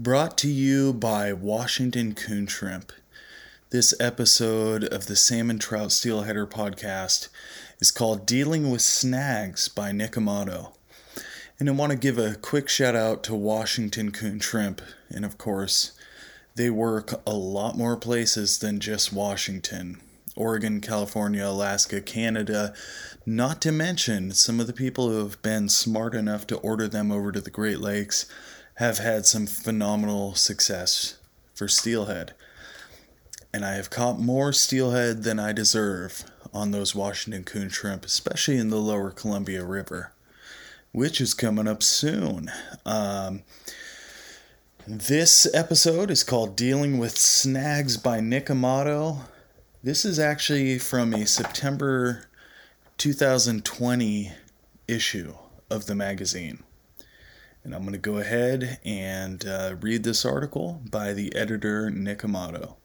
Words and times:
Brought 0.00 0.38
to 0.38 0.48
you 0.48 0.92
by 0.92 1.32
Washington 1.32 2.14
Coon 2.14 2.46
Shrimp. 2.46 2.92
This 3.70 3.92
episode 3.98 4.84
of 4.84 5.06
the 5.06 5.16
Salmon 5.16 5.58
Trout 5.58 5.88
Steelheader 5.88 6.48
podcast 6.48 7.26
is 7.80 7.90
called 7.90 8.24
Dealing 8.24 8.70
with 8.70 8.80
Snags 8.80 9.66
by 9.66 9.90
Nick 9.90 10.16
Amato. 10.16 10.72
And 11.58 11.68
I 11.68 11.72
want 11.72 11.90
to 11.90 11.98
give 11.98 12.16
a 12.16 12.36
quick 12.36 12.68
shout 12.68 12.94
out 12.94 13.24
to 13.24 13.34
Washington 13.34 14.12
Coon 14.12 14.38
Shrimp. 14.38 14.82
And 15.10 15.24
of 15.24 15.36
course, 15.36 15.90
they 16.54 16.70
work 16.70 17.20
a 17.26 17.34
lot 17.34 17.76
more 17.76 17.96
places 17.96 18.60
than 18.60 18.78
just 18.78 19.12
Washington. 19.12 20.00
Oregon, 20.36 20.80
California, 20.80 21.44
Alaska, 21.44 22.00
Canada, 22.00 22.72
not 23.26 23.60
to 23.62 23.72
mention 23.72 24.30
some 24.30 24.60
of 24.60 24.68
the 24.68 24.72
people 24.72 25.08
who 25.08 25.18
have 25.24 25.42
been 25.42 25.68
smart 25.68 26.14
enough 26.14 26.46
to 26.46 26.56
order 26.58 26.86
them 26.86 27.10
over 27.10 27.32
to 27.32 27.40
the 27.40 27.50
Great 27.50 27.80
Lakes 27.80 28.26
have 28.78 28.98
had 28.98 29.26
some 29.26 29.44
phenomenal 29.44 30.36
success 30.36 31.18
for 31.52 31.66
steelhead. 31.66 32.32
And 33.52 33.64
I 33.64 33.72
have 33.72 33.90
caught 33.90 34.20
more 34.20 34.52
steelhead 34.52 35.24
than 35.24 35.40
I 35.40 35.52
deserve 35.52 36.22
on 36.54 36.70
those 36.70 36.94
Washington 36.94 37.42
coon 37.42 37.70
shrimp, 37.70 38.04
especially 38.04 38.56
in 38.56 38.70
the 38.70 38.76
lower 38.76 39.10
Columbia 39.10 39.64
River, 39.64 40.12
which 40.92 41.20
is 41.20 41.34
coming 41.34 41.66
up 41.66 41.82
soon. 41.82 42.52
Um, 42.86 43.42
this 44.86 45.52
episode 45.52 46.08
is 46.08 46.22
called 46.22 46.54
Dealing 46.54 46.98
with 46.98 47.18
Snags 47.18 47.96
by 47.96 48.20
Nick 48.20 48.48
Amato. 48.48 49.22
This 49.82 50.04
is 50.04 50.20
actually 50.20 50.78
from 50.78 51.12
a 51.14 51.26
September 51.26 52.26
2020 52.96 54.30
issue 54.86 55.34
of 55.68 55.86
the 55.86 55.96
magazine. 55.96 56.62
And 57.64 57.74
I'm 57.74 57.82
going 57.82 57.92
to 57.92 57.98
go 57.98 58.18
ahead 58.18 58.78
and 58.84 59.44
uh, 59.46 59.76
read 59.80 60.04
this 60.04 60.24
article 60.24 60.80
by 60.90 61.12
the 61.12 61.34
editor, 61.34 61.90
Nick 61.90 62.24
Amato. 62.24 62.76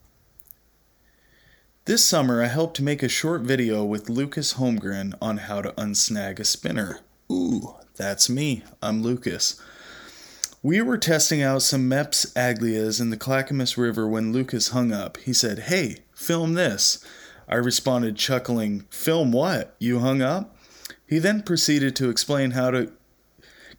This 1.85 2.03
summer, 2.03 2.41
I 2.41 2.47
helped 2.47 2.79
make 2.79 3.03
a 3.03 3.09
short 3.09 3.41
video 3.41 3.83
with 3.83 4.09
Lucas 4.09 4.53
Holmgren 4.53 5.13
on 5.21 5.37
how 5.37 5.61
to 5.61 5.73
unsnag 5.73 6.39
a 6.39 6.45
spinner. 6.45 7.01
Ooh, 7.31 7.75
that's 7.95 8.29
me. 8.29 8.63
I'm 8.81 9.03
Lucas. 9.03 9.61
We 10.61 10.81
were 10.81 10.97
testing 10.97 11.41
out 11.41 11.61
some 11.61 11.89
Mepps 11.89 12.31
Aglias 12.37 13.01
in 13.01 13.09
the 13.09 13.17
Clackamas 13.17 13.77
River 13.77 14.07
when 14.07 14.31
Lucas 14.31 14.69
hung 14.69 14.93
up. 14.93 15.17
He 15.17 15.33
said, 15.33 15.59
Hey, 15.59 15.97
film 16.15 16.53
this. 16.53 17.03
I 17.49 17.55
responded, 17.55 18.15
chuckling, 18.15 18.85
Film 18.89 19.33
what? 19.33 19.75
You 19.77 19.99
hung 19.99 20.21
up? 20.21 20.55
He 21.05 21.19
then 21.19 21.43
proceeded 21.43 21.97
to 21.97 22.09
explain 22.09 22.51
how 22.51 22.71
to 22.71 22.93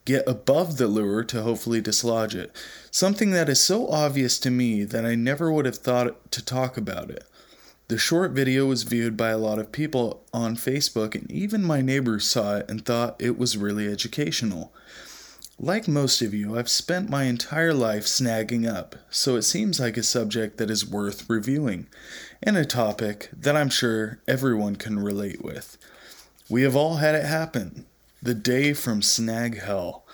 get 0.05 0.29
above 0.29 0.77
the 0.77 0.87
lure 0.87 1.25
to 1.25 1.43
hopefully 1.43 1.81
dislodge 1.81 2.35
it. 2.35 2.55
Something 2.91 3.31
that 3.31 3.49
is 3.49 3.61
so 3.61 3.89
obvious 3.89 4.39
to 4.41 4.51
me 4.51 4.85
that 4.85 5.05
I 5.05 5.15
never 5.15 5.51
would 5.51 5.67
have 5.67 5.79
thought 5.79 6.31
to 6.33 6.45
talk 6.45 6.77
about 6.77 7.11
it. 7.11 7.25
The 7.89 7.99
short 7.99 8.33
video 8.33 8.67
was 8.67 8.83
viewed 8.83 9.17
by 9.17 9.31
a 9.31 9.39
lot 9.39 9.59
of 9.59 9.73
people 9.73 10.25
on 10.33 10.57
Facebook, 10.57 11.15
and 11.15 11.31
even 11.31 11.63
my 11.63 11.83
neighbors 11.83 12.27
saw 12.27 12.57
it 12.57 12.71
and 12.71 12.85
thought 12.85 13.17
it 13.19 13.39
was 13.39 13.59
really 13.59 13.87
educational. 13.87 14.73
Like 15.59 15.87
most 15.87 16.21
of 16.23 16.35
you, 16.35 16.59
I've 16.59 16.69
spent 16.69 17.11
my 17.11 17.25
entire 17.25 17.75
life 17.75 18.05
snagging 18.05 18.67
up, 18.67 18.97
so 19.11 19.37
it 19.37 19.43
seems 19.43 19.79
like 19.79 19.97
a 19.97 20.03
subject 20.03 20.57
that 20.57 20.71
is 20.71 20.89
worth 20.89 21.29
reviewing, 21.29 21.87
and 22.43 22.57
a 22.57 22.65
topic 22.65 23.29
that 23.33 23.57
I'm 23.57 23.69
sure 23.69 24.19
everyone 24.27 24.77
can 24.77 24.99
relate 24.99 25.45
with. 25.45 25.77
We 26.49 26.63
have 26.63 26.75
all 26.75 26.97
had 26.97 27.15
it 27.15 27.25
happen. 27.27 27.87
The 28.25 28.35
day 28.35 28.73
from 28.73 29.03
snag 29.03 29.61
hell. 29.61 30.07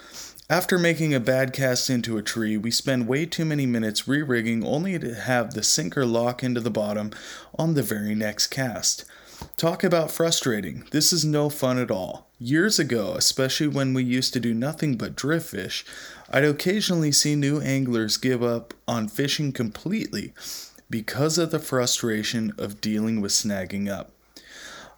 After 0.49 0.81
making 0.81 1.15
a 1.15 1.21
bad 1.21 1.53
cast 1.53 1.89
into 1.89 2.19
a 2.19 2.25
tree, 2.25 2.57
we 2.57 2.73
spend 2.73 3.07
way 3.07 3.25
too 3.25 3.45
many 3.45 3.67
minutes 3.67 4.09
re 4.09 4.21
rigging 4.21 4.65
only 4.65 4.99
to 4.99 5.15
have 5.15 5.55
the 5.55 5.63
sinker 5.63 6.05
lock 6.05 6.43
into 6.43 6.61
the 6.61 6.73
bottom 6.73 7.13
on 7.57 7.75
the 7.75 7.85
very 7.85 8.17
next 8.17 8.49
cast. 8.49 9.05
Talk 9.57 9.85
about 9.85 10.11
frustrating. 10.11 10.89
This 10.91 11.13
is 11.13 11.25
no 11.25 11.49
fun 11.49 11.79
at 11.79 11.93
all. 11.93 12.27
Years 12.41 12.81
ago, 12.81 13.15
especially 13.17 13.69
when 13.69 13.95
we 13.95 14.03
used 14.03 14.33
to 14.33 14.41
do 14.41 14.55
nothing 14.55 14.97
but 14.97 15.15
drift 15.15 15.51
fish, 15.51 15.85
I'd 16.31 16.43
occasionally 16.43 17.13
see 17.13 17.37
new 17.37 17.61
anglers 17.61 18.17
give 18.17 18.43
up 18.43 18.75
on 18.89 19.07
fishing 19.07 19.53
completely 19.53 20.35
because 20.91 21.39
of 21.39 21.53
the 21.53 21.61
frustration 21.61 22.55
of 22.59 22.81
dealing 22.81 23.21
with 23.21 23.31
snagging 23.31 23.89
up. 23.89 24.11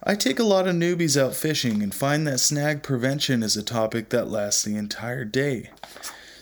I 0.05 0.15
take 0.15 0.37
a 0.37 0.43
lot 0.43 0.67
of 0.67 0.75
newbies 0.75 1.15
out 1.15 1.33
fishing 1.33 1.81
and 1.81 1.95
find 1.95 2.27
that 2.27 2.41
snag 2.41 2.83
prevention 2.83 3.41
is 3.41 3.55
a 3.55 3.63
topic 3.63 4.09
that 4.09 4.27
lasts 4.27 4.61
the 4.61 4.75
entire 4.75 5.23
day. 5.23 5.69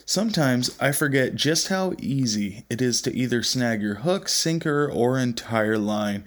Sometimes 0.04 0.76
I 0.80 0.92
forget 0.92 1.36
just 1.36 1.68
how 1.68 1.94
easy 2.00 2.66
it 2.72 2.82
is 2.82 3.04
to 3.04 3.16
either 3.16 3.44
snag 3.44 3.84
your 3.84 3.96
hook, 3.96 4.30
sinker, 4.30 4.90
or 4.92 5.20
entire 5.20 5.78
line 5.78 6.24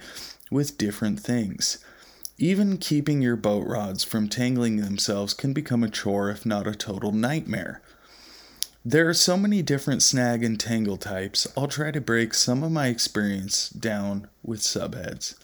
with 0.49 0.77
different 0.77 1.19
things. 1.19 1.79
Even 2.37 2.77
keeping 2.77 3.21
your 3.21 3.35
boat 3.35 3.67
rods 3.67 4.05
from 4.05 4.29
tangling 4.29 4.77
themselves 4.77 5.33
can 5.33 5.51
become 5.51 5.83
a 5.83 5.89
chore, 5.89 6.29
if 6.29 6.45
not 6.45 6.67
a 6.67 6.73
total 6.73 7.11
nightmare. 7.11 7.81
There 8.85 9.09
are 9.09 9.13
so 9.13 9.35
many 9.35 9.61
different 9.61 10.01
snag 10.03 10.41
and 10.41 10.57
tangle 10.57 10.97
types, 10.97 11.47
I'll 11.57 11.67
try 11.67 11.91
to 11.91 11.99
break 11.99 12.33
some 12.33 12.63
of 12.63 12.71
my 12.71 12.87
experience 12.87 13.67
down 13.67 14.29
with 14.41 14.61
subheads. 14.61 15.35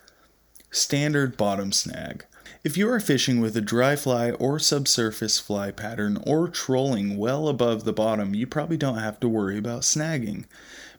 Standard 0.74 1.36
bottom 1.36 1.74
snag. 1.74 2.24
If 2.64 2.78
you 2.78 2.90
are 2.90 3.02
fishing 3.02 3.42
with 3.42 3.58
a 3.58 3.62
dry 3.62 3.98
fly 3.98 4.32
or 4.32 4.58
subsurface 4.58 5.38
fly 5.38 5.70
pattern 5.70 6.18
or 6.26 6.48
trolling 6.48 7.18
well 7.18 7.50
above 7.50 7.84
the 7.84 7.92
bottom, 7.92 8.34
you 8.34 8.48
probably 8.48 8.78
don't 8.78 8.98
have 8.98 9.20
to 9.20 9.28
worry 9.28 9.58
about 9.58 9.82
snagging. 9.82 10.46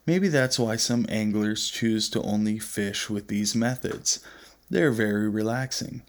Maybe 0.05 0.29
that's 0.29 0.59
why 0.59 0.77
some 0.77 1.07
anglers 1.09 1.71
choose 1.71 2.11
to 2.11 2.21
only 2.21 2.59
fish 2.59 3.09
with 3.09 3.29
these 3.29 3.55
methods. 3.55 4.21
They're 4.69 4.91
very 4.91 5.27
relaxing. 5.27 6.03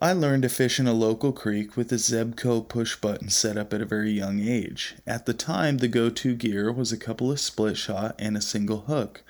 I 0.00 0.12
learned 0.12 0.42
to 0.42 0.48
fish 0.48 0.80
in 0.80 0.88
a 0.88 0.92
local 0.92 1.30
creek 1.30 1.76
with 1.76 1.92
a 1.92 1.96
Zebco 1.96 2.66
push 2.66 2.96
button 2.96 3.28
set 3.28 3.56
up 3.56 3.72
at 3.72 3.80
a 3.80 3.86
very 3.86 4.10
young 4.10 4.40
age. 4.40 4.96
At 5.06 5.26
the 5.26 5.34
time, 5.34 5.78
the 5.78 5.86
go 5.86 6.10
to 6.10 6.34
gear 6.34 6.72
was 6.72 6.90
a 6.90 6.96
couple 6.96 7.30
of 7.30 7.38
split 7.38 7.76
shot 7.76 8.16
and 8.18 8.36
a 8.36 8.40
single 8.40 8.80
hook 8.80 9.22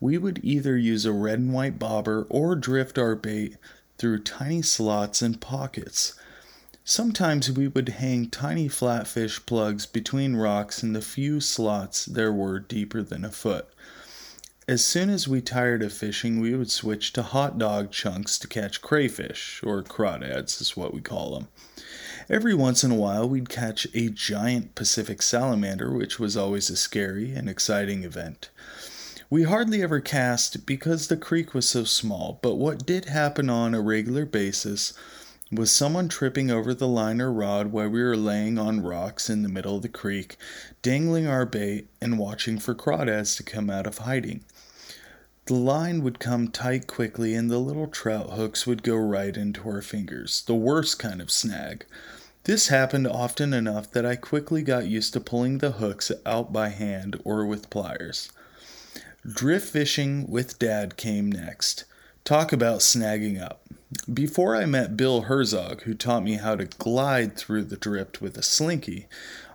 we 0.00 0.16
would 0.16 0.40
either 0.42 0.76
use 0.76 1.04
a 1.04 1.12
red 1.12 1.38
and 1.38 1.52
white 1.52 1.78
bobber 1.78 2.26
or 2.30 2.56
drift 2.56 2.98
our 2.98 3.14
bait 3.14 3.56
through 3.98 4.18
tiny 4.18 4.62
slots 4.62 5.20
and 5.20 5.40
pockets. 5.40 6.14
Sometimes 6.84 7.52
we 7.52 7.68
would 7.68 7.90
hang 7.90 8.30
tiny 8.30 8.66
flatfish 8.66 9.44
plugs 9.44 9.84
between 9.84 10.36
rocks 10.36 10.82
in 10.82 10.94
the 10.94 11.02
few 11.02 11.38
slots 11.38 12.06
there 12.06 12.32
were 12.32 12.58
deeper 12.58 13.02
than 13.02 13.24
a 13.24 13.30
foot. 13.30 13.68
As 14.66 14.84
soon 14.84 15.10
as 15.10 15.28
we 15.28 15.40
tired 15.40 15.82
of 15.82 15.92
fishing, 15.92 16.40
we 16.40 16.54
would 16.54 16.70
switch 16.70 17.12
to 17.12 17.22
hot 17.22 17.58
dog 17.58 17.90
chunks 17.90 18.38
to 18.38 18.48
catch 18.48 18.80
crayfish, 18.80 19.60
or 19.62 19.82
crawdads 19.82 20.60
is 20.60 20.76
what 20.76 20.94
we 20.94 21.00
call 21.00 21.34
them. 21.34 21.48
Every 22.28 22.54
once 22.54 22.84
in 22.84 22.92
a 22.92 22.96
while, 22.96 23.28
we'd 23.28 23.48
catch 23.48 23.86
a 23.94 24.08
giant 24.08 24.76
Pacific 24.76 25.22
salamander, 25.22 25.92
which 25.92 26.20
was 26.20 26.36
always 26.36 26.70
a 26.70 26.76
scary 26.76 27.32
and 27.32 27.48
exciting 27.48 28.04
event. 28.04 28.50
We 29.32 29.44
hardly 29.44 29.80
ever 29.80 30.00
cast 30.00 30.66
because 30.66 31.06
the 31.06 31.16
creek 31.16 31.54
was 31.54 31.70
so 31.70 31.84
small, 31.84 32.40
but 32.42 32.56
what 32.56 32.84
did 32.84 33.04
happen 33.04 33.48
on 33.48 33.74
a 33.74 33.80
regular 33.80 34.26
basis 34.26 34.92
was 35.52 35.70
someone 35.70 36.08
tripping 36.08 36.50
over 36.50 36.74
the 36.74 36.88
line 36.88 37.20
or 37.20 37.32
rod 37.32 37.68
while 37.68 37.88
we 37.88 38.02
were 38.02 38.16
laying 38.16 38.58
on 38.58 38.82
rocks 38.82 39.30
in 39.30 39.44
the 39.44 39.48
middle 39.48 39.76
of 39.76 39.82
the 39.82 39.88
creek, 39.88 40.36
dangling 40.82 41.28
our 41.28 41.46
bait 41.46 41.86
and 42.00 42.18
watching 42.18 42.58
for 42.58 42.74
crawdads 42.74 43.36
to 43.36 43.44
come 43.44 43.70
out 43.70 43.86
of 43.86 43.98
hiding. 43.98 44.44
The 45.44 45.54
line 45.54 46.02
would 46.02 46.18
come 46.18 46.48
tight 46.48 46.88
quickly 46.88 47.36
and 47.36 47.48
the 47.48 47.58
little 47.58 47.86
trout 47.86 48.30
hooks 48.30 48.66
would 48.66 48.82
go 48.82 48.96
right 48.96 49.36
into 49.36 49.68
our 49.68 49.80
fingers, 49.80 50.42
the 50.42 50.56
worst 50.56 50.98
kind 50.98 51.20
of 51.20 51.30
snag. 51.30 51.86
This 52.42 52.66
happened 52.66 53.06
often 53.06 53.54
enough 53.54 53.92
that 53.92 54.04
I 54.04 54.16
quickly 54.16 54.62
got 54.62 54.88
used 54.88 55.12
to 55.12 55.20
pulling 55.20 55.58
the 55.58 55.70
hooks 55.70 56.10
out 56.26 56.52
by 56.52 56.70
hand 56.70 57.20
or 57.22 57.46
with 57.46 57.70
pliers. 57.70 58.32
Drift 59.26 59.68
fishing 59.68 60.30
with 60.30 60.58
dad 60.58 60.96
came 60.96 61.30
next. 61.30 61.84
Talk 62.24 62.54
about 62.54 62.80
snagging 62.80 63.38
up. 63.38 63.66
Before 64.12 64.56
I 64.56 64.64
met 64.64 64.96
Bill 64.96 65.22
Herzog, 65.22 65.82
who 65.82 65.92
taught 65.92 66.24
me 66.24 66.34
how 66.36 66.56
to 66.56 66.64
glide 66.64 67.36
through 67.36 67.64
the 67.64 67.76
drift 67.76 68.22
with 68.22 68.38
a 68.38 68.42
slinky, 68.42 69.08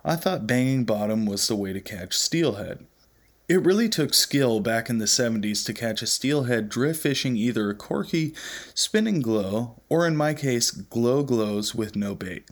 I 0.04 0.14
thought 0.14 0.46
banging 0.46 0.84
bottom 0.84 1.26
was 1.26 1.48
the 1.48 1.56
way 1.56 1.72
to 1.72 1.80
catch 1.80 2.16
steelhead. 2.16 2.86
It 3.48 3.64
really 3.64 3.88
took 3.88 4.14
skill 4.14 4.60
back 4.60 4.88
in 4.88 4.98
the 4.98 5.06
70s 5.06 5.66
to 5.66 5.72
catch 5.72 6.00
a 6.00 6.06
steelhead 6.06 6.68
drift 6.68 7.02
fishing 7.02 7.36
either 7.36 7.68
a 7.68 7.74
corky, 7.74 8.34
Spin-N-Glo, 8.72 9.82
or 9.88 10.06
in 10.06 10.16
my 10.16 10.32
case, 10.32 10.70
glow 10.70 11.24
glows 11.24 11.74
with 11.74 11.96
no 11.96 12.14
bait. 12.14 12.48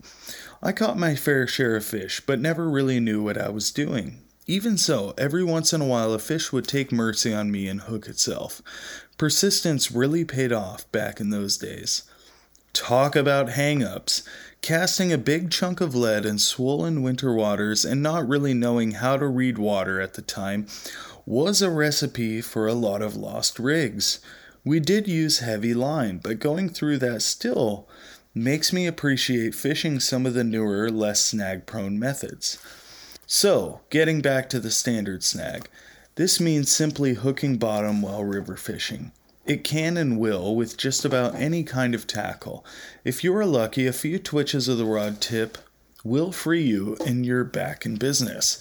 I 0.61 0.73
caught 0.73 0.97
my 0.97 1.15
fair 1.15 1.47
share 1.47 1.77
of 1.77 1.85
fish, 1.85 2.21
but 2.25 2.41
never 2.41 2.69
really 2.69 2.99
knew 2.99 3.23
what 3.23 3.37
I 3.37 3.47
was 3.47 3.71
doing. 3.71 4.24
Even 4.47 4.77
so, 4.77 5.15
every 5.17 5.43
once 5.43 5.73
in 5.73 5.81
a 5.81 5.85
while 5.85 6.13
a 6.13 6.19
fish 6.19 6.51
would 6.51 6.67
take 6.67 6.91
mercy 6.91 7.33
on 7.33 7.51
me 7.51 7.67
and 7.67 7.81
hook 7.81 8.07
itself. 8.07 8.61
Persistence 9.17 9.91
really 9.91 10.23
paid 10.23 10.51
off 10.51 10.89
back 10.91 11.19
in 11.19 11.31
those 11.31 11.57
days. 11.57 12.03
Talk 12.71 13.15
about 13.15 13.49
hang 13.49 13.83
ups. 13.83 14.21
Casting 14.61 15.11
a 15.11 15.17
big 15.17 15.49
chunk 15.49 15.81
of 15.81 15.95
lead 15.95 16.25
in 16.25 16.37
swollen 16.37 17.01
winter 17.01 17.33
waters 17.33 17.85
and 17.85 18.03
not 18.03 18.27
really 18.27 18.53
knowing 18.53 18.91
how 18.91 19.17
to 19.17 19.27
read 19.27 19.57
water 19.57 19.99
at 19.99 20.13
the 20.13 20.21
time 20.21 20.67
was 21.25 21.61
a 21.61 21.71
recipe 21.71 22.39
for 22.41 22.67
a 22.67 22.73
lot 22.73 23.01
of 23.01 23.15
lost 23.15 23.57
rigs. 23.57 24.19
We 24.63 24.79
did 24.79 25.07
use 25.07 25.39
heavy 25.39 25.73
line, 25.73 26.19
but 26.19 26.39
going 26.39 26.69
through 26.69 26.97
that 26.99 27.23
still 27.23 27.87
makes 28.35 28.71
me 28.71 28.85
appreciate 28.85 29.55
fishing 29.55 29.99
some 29.99 30.25
of 30.25 30.33
the 30.35 30.43
newer, 30.43 30.91
less 30.91 31.21
snag 31.21 31.65
prone 31.65 31.97
methods. 31.97 32.59
So, 33.27 33.81
getting 33.89 34.21
back 34.21 34.49
to 34.49 34.59
the 34.59 34.69
standard 34.69 35.23
snag, 35.23 35.67
this 36.15 36.39
means 36.39 36.71
simply 36.71 37.15
hooking 37.15 37.57
bottom 37.57 38.01
while 38.01 38.23
river 38.23 38.55
fishing. 38.55 39.11
It 39.45 39.63
can 39.63 39.97
and 39.97 40.19
will 40.19 40.55
with 40.55 40.77
just 40.77 41.05
about 41.05 41.35
any 41.35 41.63
kind 41.63 41.95
of 41.95 42.07
tackle. 42.07 42.65
If 43.03 43.23
you 43.23 43.35
are 43.35 43.45
lucky, 43.45 43.87
a 43.87 43.93
few 43.93 44.19
twitches 44.19 44.67
of 44.67 44.77
the 44.77 44.85
rod 44.85 45.21
tip 45.21 45.57
will 46.03 46.31
free 46.31 46.63
you 46.63 46.97
and 47.05 47.25
you're 47.25 47.43
back 47.43 47.85
in 47.85 47.95
business. 47.95 48.59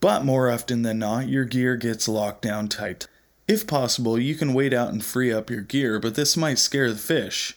But 0.00 0.24
more 0.24 0.50
often 0.50 0.82
than 0.82 1.00
not, 1.00 1.28
your 1.28 1.44
gear 1.44 1.76
gets 1.76 2.08
locked 2.08 2.42
down 2.42 2.68
tight. 2.68 3.06
If 3.48 3.66
possible, 3.66 4.18
you 4.18 4.34
can 4.34 4.54
wait 4.54 4.72
out 4.72 4.92
and 4.92 5.04
free 5.04 5.32
up 5.32 5.50
your 5.50 5.60
gear, 5.60 5.98
but 5.98 6.14
this 6.14 6.36
might 6.36 6.58
scare 6.58 6.90
the 6.90 6.98
fish, 6.98 7.56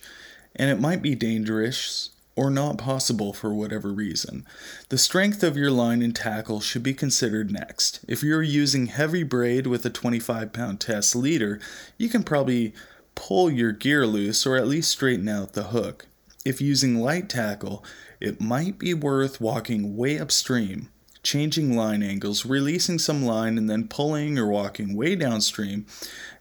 and 0.56 0.70
it 0.70 0.82
might 0.82 1.02
be 1.02 1.16
dangerous 1.16 2.10
or 2.38 2.52
not 2.52 2.78
possible 2.78 3.34
for 3.34 3.54
whatever 3.54 3.92
reason. 3.92 4.46
The 4.90 4.98
strength 4.98 5.44
of 5.44 5.58
your 5.58 5.72
line 5.72 6.04
and 6.04 6.16
tackle 6.16 6.62
should 6.62 6.84
be 6.84 6.94
considered 6.94 7.52
next. 7.52 8.00
If 8.08 8.22
you're 8.22 8.44
using 8.44 8.86
heavy 8.86 9.24
braid 9.24 9.66
with 9.68 9.84
a 9.86 9.90
25 9.90 10.54
pound 10.54 10.80
test 10.80 11.16
leader, 11.16 11.60
you 11.98 12.08
can 12.08 12.24
probably 12.24 12.74
pull 13.16 13.50
your 13.50 13.72
gear 13.72 14.06
loose 14.06 14.46
or 14.46 14.56
at 14.56 14.68
least 14.68 14.92
straighten 14.92 15.28
out 15.28 15.54
the 15.54 15.64
hook. 15.64 16.06
If 16.46 16.62
using 16.62 17.02
light 17.02 17.28
tackle, 17.28 17.84
it 18.22 18.40
might 18.40 18.78
be 18.78 18.94
worth 18.94 19.42
walking 19.42 19.98
way 19.98 20.20
upstream, 20.20 20.90
changing 21.28 21.76
line 21.76 22.02
angles, 22.02 22.46
releasing 22.46 22.98
some 22.98 23.22
line, 23.22 23.58
and 23.58 23.70
then 23.70 23.86
pulling 23.86 24.40
or 24.40 24.48
walking 24.48 24.96
way 24.96 25.14
downstream, 25.14 25.86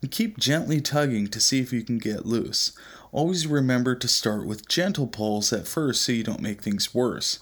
and 0.00 0.12
keep 0.12 0.38
gently 0.38 0.80
tugging 0.80 1.26
to 1.26 1.40
see 1.40 1.58
if 1.58 1.72
you 1.72 1.82
can 1.82 1.98
get 1.98 2.24
loose. 2.24 2.70
Always 3.10 3.48
remember 3.48 3.96
to 3.96 4.06
start 4.06 4.46
with 4.46 4.68
gentle 4.68 5.08
pulls 5.08 5.52
at 5.52 5.66
first 5.66 6.02
so 6.02 6.12
you 6.12 6.22
don't 6.22 6.40
make 6.40 6.62
things 6.62 6.94
worse. 6.94 7.40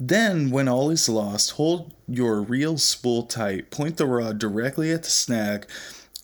Then, 0.00 0.50
when 0.50 0.66
all 0.66 0.90
is 0.90 1.08
lost, 1.08 1.52
hold 1.52 1.94
your 2.08 2.42
reel 2.42 2.76
spool 2.76 3.22
tight, 3.22 3.70
point 3.70 3.96
the 3.96 4.06
rod 4.06 4.38
directly 4.38 4.90
at 4.90 5.04
the 5.04 5.10
snag, 5.10 5.68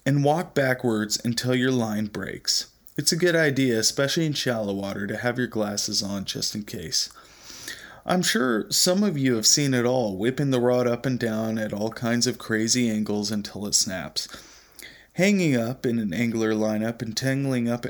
and 0.04 0.24
walk 0.24 0.52
backwards 0.52 1.24
until 1.24 1.54
your 1.54 1.70
line 1.70 2.06
breaks. 2.06 2.66
It's 2.96 3.12
a 3.12 3.16
good 3.16 3.36
idea, 3.36 3.78
especially 3.78 4.26
in 4.26 4.32
shallow 4.32 4.74
water, 4.74 5.06
to 5.06 5.16
have 5.18 5.38
your 5.38 5.46
glasses 5.46 6.02
on 6.02 6.24
just 6.24 6.56
in 6.56 6.64
case. 6.64 7.08
I'm 8.08 8.22
sure 8.22 8.70
some 8.70 9.02
of 9.02 9.18
you 9.18 9.34
have 9.34 9.48
seen 9.48 9.74
it 9.74 9.84
all, 9.84 10.16
whipping 10.16 10.50
the 10.50 10.60
rod 10.60 10.86
up 10.86 11.04
and 11.06 11.18
down 11.18 11.58
at 11.58 11.72
all 11.72 11.90
kinds 11.90 12.28
of 12.28 12.38
crazy 12.38 12.88
angles 12.88 13.32
until 13.32 13.66
it 13.66 13.74
snaps. 13.74 14.28
Hanging 15.14 15.56
up 15.56 15.84
in 15.84 15.98
an 15.98 16.14
angler 16.14 16.52
lineup 16.52 17.02
and 17.02 17.16
tangling 17.16 17.68
up 17.68 17.84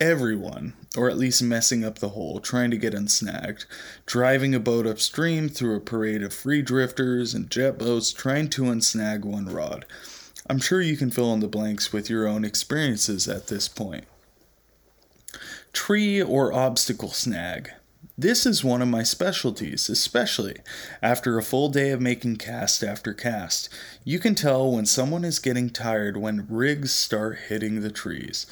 everyone, 0.00 0.72
or 0.96 1.10
at 1.10 1.18
least 1.18 1.42
messing 1.42 1.84
up 1.84 1.98
the 1.98 2.10
hole, 2.10 2.40
trying 2.40 2.70
to 2.70 2.78
get 2.78 2.94
unsnagged, 2.94 3.66
driving 4.06 4.54
a 4.54 4.60
boat 4.60 4.86
upstream 4.86 5.50
through 5.50 5.76
a 5.76 5.80
parade 5.80 6.22
of 6.22 6.32
free 6.32 6.62
drifters 6.62 7.34
and 7.34 7.50
jet 7.50 7.78
boats 7.78 8.14
trying 8.14 8.48
to 8.48 8.62
unsnag 8.62 9.26
one 9.26 9.44
rod. 9.44 9.84
I'm 10.48 10.58
sure 10.58 10.80
you 10.80 10.96
can 10.96 11.10
fill 11.10 11.34
in 11.34 11.40
the 11.40 11.48
blanks 11.48 11.92
with 11.92 12.08
your 12.08 12.26
own 12.26 12.46
experiences 12.46 13.28
at 13.28 13.48
this 13.48 13.68
point. 13.68 14.04
Tree 15.74 16.22
or 16.22 16.50
obstacle 16.50 17.10
snag. 17.10 17.72
This 18.16 18.46
is 18.46 18.62
one 18.62 18.80
of 18.80 18.86
my 18.86 19.02
specialties, 19.02 19.88
especially 19.88 20.58
after 21.02 21.36
a 21.36 21.42
full 21.42 21.68
day 21.68 21.90
of 21.90 22.00
making 22.00 22.36
cast 22.36 22.84
after 22.84 23.12
cast. 23.12 23.68
You 24.04 24.20
can 24.20 24.36
tell 24.36 24.70
when 24.70 24.86
someone 24.86 25.24
is 25.24 25.40
getting 25.40 25.68
tired 25.68 26.16
when 26.16 26.46
rigs 26.48 26.92
start 26.92 27.38
hitting 27.48 27.80
the 27.80 27.90
trees. 27.90 28.46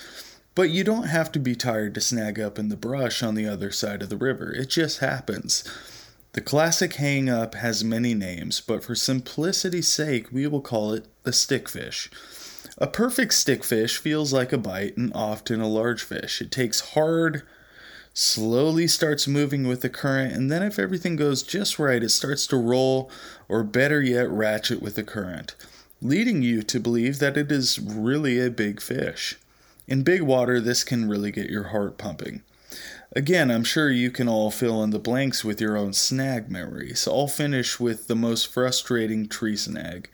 But 0.56 0.70
you 0.70 0.82
don't 0.82 1.06
have 1.06 1.30
to 1.32 1.38
be 1.38 1.54
tired 1.54 1.94
to 1.94 2.00
snag 2.00 2.40
up 2.40 2.58
in 2.58 2.70
the 2.70 2.76
brush 2.76 3.22
on 3.22 3.36
the 3.36 3.46
other 3.46 3.70
side 3.70 4.02
of 4.02 4.08
the 4.08 4.16
river. 4.16 4.52
It 4.52 4.68
just 4.68 4.98
happens. 4.98 5.62
The 6.32 6.40
classic 6.40 6.94
hang 6.94 7.28
up 7.30 7.54
has 7.54 7.84
many 7.84 8.14
names, 8.14 8.60
but 8.60 8.82
for 8.82 8.96
simplicity's 8.96 9.86
sake, 9.86 10.32
we 10.32 10.46
will 10.48 10.60
call 10.60 10.92
it 10.92 11.06
the 11.22 11.32
stickfish. 11.32 12.10
A 12.78 12.88
perfect 12.88 13.32
stickfish 13.32 13.96
feels 13.96 14.32
like 14.32 14.52
a 14.52 14.58
bite 14.58 14.96
and 14.96 15.12
often 15.14 15.60
a 15.60 15.68
large 15.68 16.02
fish. 16.02 16.42
It 16.42 16.50
takes 16.50 16.80
hard, 16.80 17.42
slowly 18.14 18.86
starts 18.86 19.26
moving 19.26 19.66
with 19.66 19.80
the 19.80 19.88
current, 19.88 20.32
and 20.34 20.50
then 20.50 20.62
if 20.62 20.78
everything 20.78 21.16
goes 21.16 21.42
just 21.42 21.78
right, 21.78 22.02
it 22.02 22.10
starts 22.10 22.46
to 22.46 22.56
roll, 22.56 23.10
or 23.48 23.62
better 23.62 24.02
yet, 24.02 24.30
ratchet 24.30 24.82
with 24.82 24.94
the 24.94 25.02
current, 25.02 25.54
leading 26.00 26.42
you 26.42 26.62
to 26.62 26.80
believe 26.80 27.18
that 27.18 27.36
it 27.36 27.50
is 27.50 27.78
really 27.78 28.38
a 28.38 28.50
big 28.50 28.80
fish. 28.80 29.38
In 29.86 30.02
big 30.02 30.22
water, 30.22 30.60
this 30.60 30.84
can 30.84 31.08
really 31.08 31.30
get 31.30 31.50
your 31.50 31.64
heart 31.64 31.98
pumping. 31.98 32.42
Again, 33.14 33.50
I'm 33.50 33.64
sure 33.64 33.90
you 33.90 34.10
can 34.10 34.28
all 34.28 34.50
fill 34.50 34.82
in 34.82 34.90
the 34.90 34.98
blanks 34.98 35.44
with 35.44 35.60
your 35.60 35.76
own 35.76 35.92
snag 35.92 36.50
memories. 36.50 37.06
I'll 37.06 37.28
finish 37.28 37.78
with 37.78 38.06
the 38.06 38.16
most 38.16 38.46
frustrating 38.46 39.28
tree 39.28 39.56
snag. 39.56 40.08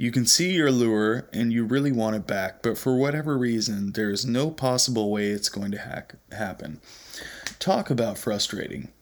You 0.00 0.12
can 0.12 0.26
see 0.26 0.52
your 0.52 0.70
lure 0.70 1.28
and 1.32 1.52
you 1.52 1.64
really 1.64 1.90
want 1.90 2.14
it 2.14 2.24
back, 2.24 2.62
but 2.62 2.78
for 2.78 2.94
whatever 2.94 3.36
reason, 3.36 3.94
there 3.94 4.10
is 4.10 4.24
no 4.24 4.48
possible 4.48 5.10
way 5.10 5.26
it's 5.30 5.48
going 5.48 5.72
to 5.72 5.78
ha- 5.78 6.36
happen. 6.36 6.80
Talk 7.58 7.90
about 7.90 8.16
frustrating. 8.16 8.92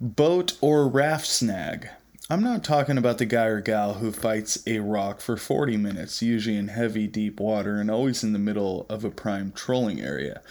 Boat 0.00 0.56
or 0.60 0.86
raft 0.86 1.26
snag. 1.26 1.88
I'm 2.30 2.44
not 2.44 2.62
talking 2.62 2.96
about 2.96 3.18
the 3.18 3.26
guy 3.26 3.46
or 3.46 3.60
gal 3.60 3.94
who 3.94 4.12
fights 4.12 4.62
a 4.68 4.78
rock 4.78 5.20
for 5.20 5.36
40 5.36 5.76
minutes, 5.76 6.22
usually 6.22 6.56
in 6.56 6.68
heavy, 6.68 7.08
deep 7.08 7.40
water 7.40 7.80
and 7.80 7.90
always 7.90 8.22
in 8.22 8.32
the 8.32 8.38
middle 8.38 8.86
of 8.88 9.04
a 9.04 9.10
prime 9.10 9.50
trolling 9.50 10.00
area. 10.00 10.42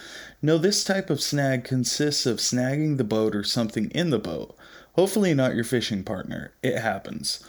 No, 0.42 0.58
this 0.58 0.84
type 0.84 1.08
of 1.08 1.22
snag 1.22 1.64
consists 1.64 2.26
of 2.26 2.36
snagging 2.36 2.98
the 2.98 3.04
boat 3.04 3.34
or 3.34 3.44
something 3.44 3.90
in 3.92 4.10
the 4.10 4.18
boat. 4.18 4.54
Hopefully, 4.92 5.32
not 5.32 5.54
your 5.54 5.64
fishing 5.64 6.04
partner. 6.04 6.52
It 6.62 6.80
happens. 6.80 7.42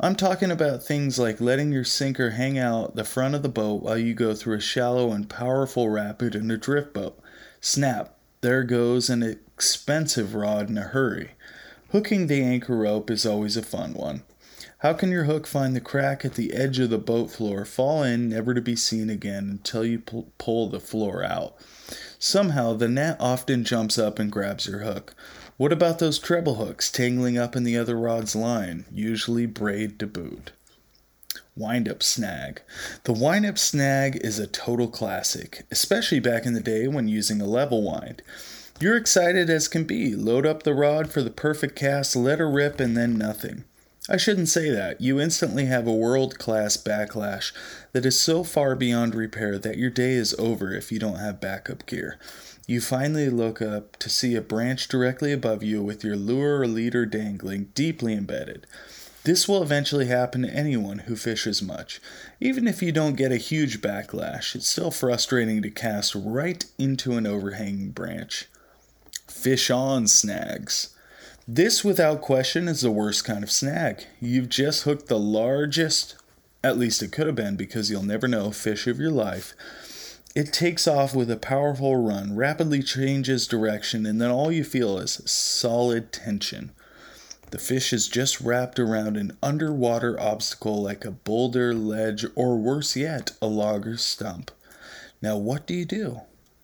I'm 0.00 0.16
talking 0.16 0.50
about 0.50 0.82
things 0.82 1.18
like 1.18 1.40
letting 1.40 1.70
your 1.70 1.84
sinker 1.84 2.30
hang 2.30 2.58
out 2.58 2.96
the 2.96 3.04
front 3.04 3.34
of 3.34 3.42
the 3.42 3.48
boat 3.48 3.82
while 3.82 3.98
you 3.98 4.14
go 4.14 4.34
through 4.34 4.56
a 4.56 4.60
shallow 4.60 5.12
and 5.12 5.28
powerful 5.28 5.88
rapid 5.88 6.34
in 6.34 6.50
a 6.50 6.56
drift 6.56 6.94
boat. 6.94 7.18
Snap, 7.60 8.16
there 8.40 8.62
goes 8.62 9.10
an 9.10 9.22
expensive 9.22 10.34
rod 10.34 10.70
in 10.70 10.78
a 10.78 10.82
hurry. 10.82 11.32
Hooking 11.90 12.26
the 12.26 12.42
anchor 12.42 12.76
rope 12.76 13.10
is 13.10 13.26
always 13.26 13.56
a 13.56 13.62
fun 13.62 13.94
one. 13.94 14.22
How 14.78 14.92
can 14.92 15.10
your 15.10 15.24
hook 15.24 15.46
find 15.46 15.74
the 15.74 15.80
crack 15.80 16.24
at 16.24 16.34
the 16.34 16.52
edge 16.52 16.78
of 16.78 16.90
the 16.90 16.98
boat 16.98 17.30
floor, 17.30 17.64
fall 17.64 18.02
in, 18.02 18.28
never 18.28 18.52
to 18.52 18.60
be 18.60 18.76
seen 18.76 19.08
again 19.08 19.48
until 19.48 19.84
you 19.84 20.00
pull 20.00 20.68
the 20.68 20.80
floor 20.80 21.22
out? 21.24 21.56
Somehow, 22.18 22.74
the 22.74 22.88
net 22.88 23.16
often 23.20 23.64
jumps 23.64 23.98
up 23.98 24.18
and 24.18 24.30
grabs 24.32 24.66
your 24.66 24.80
hook. 24.80 25.14
What 25.56 25.72
about 25.72 25.98
those 25.98 26.18
treble 26.18 26.56
hooks 26.56 26.90
tangling 26.90 27.38
up 27.38 27.54
in 27.54 27.64
the 27.64 27.76
other 27.76 27.96
rod's 27.96 28.34
line, 28.34 28.86
usually 28.90 29.46
braid 29.46 29.98
to 30.00 30.06
boot? 30.06 30.52
Wind 31.56 31.88
up 31.88 32.02
snag. 32.02 32.62
The 33.04 33.12
wind 33.12 33.46
up 33.46 33.58
snag 33.58 34.16
is 34.16 34.40
a 34.40 34.46
total 34.48 34.88
classic, 34.88 35.64
especially 35.70 36.18
back 36.18 36.46
in 36.46 36.54
the 36.54 36.60
day 36.60 36.88
when 36.88 37.06
using 37.06 37.40
a 37.40 37.46
level 37.46 37.82
wind. 37.82 38.22
You're 38.80 38.96
excited 38.96 39.48
as 39.48 39.68
can 39.68 39.84
be. 39.84 40.16
Load 40.16 40.44
up 40.44 40.64
the 40.64 40.74
rod 40.74 41.12
for 41.12 41.22
the 41.22 41.30
perfect 41.30 41.76
cast, 41.76 42.16
let 42.16 42.40
her 42.40 42.50
rip, 42.50 42.80
and 42.80 42.96
then 42.96 43.16
nothing. 43.16 43.64
I 44.06 44.18
shouldn't 44.18 44.48
say 44.48 44.68
that. 44.68 45.00
You 45.00 45.18
instantly 45.18 45.64
have 45.64 45.86
a 45.86 45.92
world 45.92 46.38
class 46.38 46.76
backlash 46.76 47.52
that 47.92 48.04
is 48.04 48.20
so 48.20 48.44
far 48.44 48.76
beyond 48.76 49.14
repair 49.14 49.58
that 49.58 49.78
your 49.78 49.88
day 49.88 50.12
is 50.12 50.34
over 50.38 50.74
if 50.74 50.92
you 50.92 50.98
don't 50.98 51.20
have 51.20 51.40
backup 51.40 51.86
gear. 51.86 52.18
You 52.66 52.82
finally 52.82 53.30
look 53.30 53.62
up 53.62 53.96
to 54.00 54.10
see 54.10 54.34
a 54.34 54.42
branch 54.42 54.88
directly 54.88 55.32
above 55.32 55.62
you 55.62 55.82
with 55.82 56.04
your 56.04 56.16
lure 56.16 56.60
or 56.60 56.66
leader 56.66 57.06
dangling, 57.06 57.70
deeply 57.74 58.12
embedded. 58.12 58.66
This 59.24 59.48
will 59.48 59.62
eventually 59.62 60.06
happen 60.06 60.42
to 60.42 60.54
anyone 60.54 61.00
who 61.00 61.16
fishes 61.16 61.62
much. 61.62 61.98
Even 62.40 62.68
if 62.68 62.82
you 62.82 62.92
don't 62.92 63.16
get 63.16 63.32
a 63.32 63.38
huge 63.38 63.80
backlash, 63.80 64.54
it's 64.54 64.68
still 64.68 64.90
frustrating 64.90 65.62
to 65.62 65.70
cast 65.70 66.14
right 66.14 66.62
into 66.78 67.16
an 67.16 67.26
overhanging 67.26 67.92
branch 67.92 68.48
fish 69.26 69.70
on 69.70 70.06
snags. 70.06 70.93
This, 71.46 71.84
without 71.84 72.22
question, 72.22 72.68
is 72.68 72.80
the 72.80 72.90
worst 72.90 73.24
kind 73.24 73.44
of 73.44 73.50
snag. 73.50 74.06
You've 74.18 74.48
just 74.48 74.84
hooked 74.84 75.08
the 75.08 75.18
largest, 75.18 76.16
at 76.62 76.78
least 76.78 77.02
it 77.02 77.12
could 77.12 77.26
have 77.26 77.36
been 77.36 77.54
because 77.54 77.90
you'll 77.90 78.02
never 78.02 78.26
know, 78.26 78.50
fish 78.50 78.86
of 78.86 78.98
your 78.98 79.10
life. 79.10 79.54
It 80.34 80.54
takes 80.54 80.88
off 80.88 81.14
with 81.14 81.30
a 81.30 81.36
powerful 81.36 81.96
run, 81.96 82.34
rapidly 82.34 82.82
changes 82.82 83.46
direction, 83.46 84.06
and 84.06 84.22
then 84.22 84.30
all 84.30 84.50
you 84.50 84.64
feel 84.64 84.96
is 84.98 85.20
solid 85.26 86.12
tension. 86.12 86.72
The 87.50 87.58
fish 87.58 87.92
is 87.92 88.08
just 88.08 88.40
wrapped 88.40 88.78
around 88.78 89.18
an 89.18 89.36
underwater 89.42 90.18
obstacle 90.18 90.82
like 90.82 91.04
a 91.04 91.10
boulder, 91.10 91.74
ledge, 91.74 92.24
or 92.34 92.56
worse 92.56 92.96
yet, 92.96 93.32
a 93.42 93.46
logger 93.46 93.98
stump. 93.98 94.50
Now, 95.20 95.36
what 95.36 95.66
do 95.66 95.74
you 95.74 95.84
do? 95.84 96.22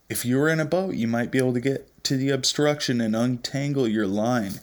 If 0.09 0.25
you 0.25 0.39
were 0.39 0.49
in 0.49 0.59
a 0.59 0.65
boat, 0.65 0.95
you 0.95 1.07
might 1.07 1.31
be 1.31 1.39
able 1.39 1.53
to 1.53 1.61
get 1.61 1.90
to 2.05 2.17
the 2.17 2.31
obstruction 2.31 3.01
and 3.01 3.15
untangle 3.15 3.89
your 3.89 4.07
line. 4.07 4.61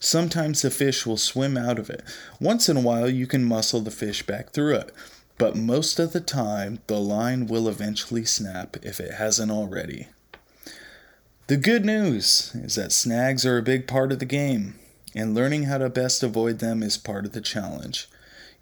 Sometimes 0.00 0.62
the 0.62 0.70
fish 0.70 1.04
will 1.04 1.16
swim 1.16 1.56
out 1.58 1.78
of 1.78 1.90
it. 1.90 2.02
Once 2.40 2.68
in 2.68 2.76
a 2.76 2.80
while, 2.80 3.08
you 3.08 3.26
can 3.26 3.44
muscle 3.44 3.80
the 3.80 3.90
fish 3.90 4.22
back 4.22 4.50
through 4.50 4.76
it. 4.76 4.92
But 5.36 5.56
most 5.56 5.98
of 5.98 6.12
the 6.12 6.20
time, 6.20 6.80
the 6.86 6.98
line 6.98 7.46
will 7.46 7.68
eventually 7.68 8.24
snap 8.24 8.76
if 8.82 9.00
it 9.00 9.14
hasn't 9.14 9.50
already. 9.50 10.08
The 11.46 11.56
good 11.56 11.84
news 11.84 12.52
is 12.54 12.76
that 12.76 12.92
snags 12.92 13.44
are 13.44 13.58
a 13.58 13.62
big 13.62 13.88
part 13.88 14.12
of 14.12 14.20
the 14.20 14.24
game, 14.24 14.78
and 15.14 15.34
learning 15.34 15.64
how 15.64 15.78
to 15.78 15.88
best 15.88 16.22
avoid 16.22 16.60
them 16.60 16.82
is 16.82 16.96
part 16.96 17.26
of 17.26 17.32
the 17.32 17.40
challenge. 17.40 18.08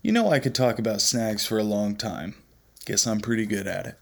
You 0.02 0.12
know, 0.12 0.30
I 0.30 0.38
could 0.38 0.54
talk 0.54 0.78
about 0.78 1.00
snags 1.00 1.44
for 1.44 1.58
a 1.58 1.64
long 1.64 1.96
time. 1.96 2.34
Guess 2.86 3.06
I'm 3.06 3.20
pretty 3.20 3.44
good 3.44 3.66
at 3.66 3.86
it. 3.86 3.98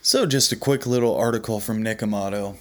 So, 0.00 0.26
just 0.26 0.52
a 0.52 0.56
quick 0.56 0.86
little 0.86 1.16
article 1.16 1.58
from 1.58 1.82
Nick 1.82 2.02
Amato. 2.04 2.56